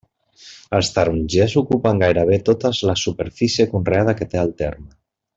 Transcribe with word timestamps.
Els 0.77 0.87
tarongers 0.93 1.51
ocupen 1.61 2.01
gairebé 2.05 2.39
totes 2.47 2.79
la 2.91 2.95
superfície 3.05 3.67
conreada 3.75 4.17
que 4.23 4.29
té 4.33 4.41
el 4.47 4.55
terme. 4.63 4.89